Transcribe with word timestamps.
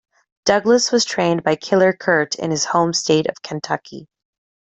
Douglas 0.45 0.91
was 0.91 1.05
trained 1.05 1.43
by 1.43 1.55
Killer 1.55 1.93
Kurt 1.93 2.33
in 2.33 2.49
his 2.49 2.65
home 2.65 2.91
state 2.91 3.29
of 3.29 3.43
Kentucky. 3.43 4.07